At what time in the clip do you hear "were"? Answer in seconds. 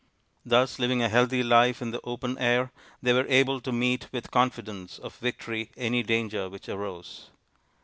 3.13-3.27